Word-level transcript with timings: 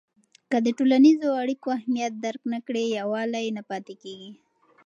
که 0.49 0.57
د 0.65 0.67
ټولنیزو 0.77 1.29
اړیکو 1.43 1.67
اهمیت 1.77 2.13
درک 2.25 2.41
نه 2.53 2.59
کړې، 2.67 2.93
یووالی 2.99 3.47
نه 3.57 3.61
پاتې 3.69 3.93
کېږي. 4.03 4.31